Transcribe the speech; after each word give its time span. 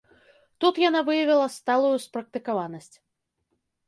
Тут 0.63 0.77
яна 0.83 1.01
выявіла 1.09 1.43
сталую 1.57 1.91
спрактыкаванасць. 2.05 2.91